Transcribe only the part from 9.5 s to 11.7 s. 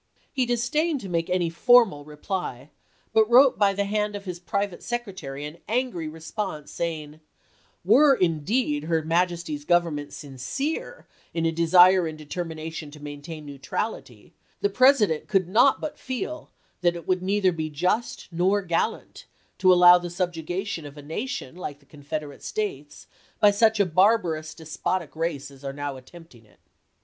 Government sincere in a